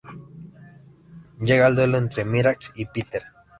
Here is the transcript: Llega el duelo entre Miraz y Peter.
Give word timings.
Llega 1.37 1.67
el 1.67 1.75
duelo 1.75 1.99
entre 1.99 2.25
Miraz 2.25 2.71
y 2.73 2.85
Peter. 2.85 3.21